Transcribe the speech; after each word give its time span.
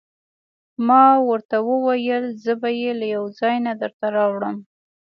ما 0.87 1.03
ورته 1.29 1.57
وویل: 1.69 2.25
زه 2.43 2.53
به 2.61 2.69
يې 2.79 2.91
له 2.99 3.05
یوه 3.15 3.29
ځای 3.39 3.55
نه 3.67 3.73
درته 3.81 4.05
راوړم. 4.15 4.57